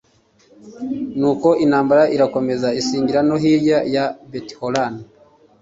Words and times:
nuko 1.17 1.49
intambara 1.63 2.03
irakomeza 2.15 2.67
isingira 2.79 3.19
no 3.27 3.35
hirya 3.41 3.79
ya 3.95 4.05
betihoroni 4.31 5.01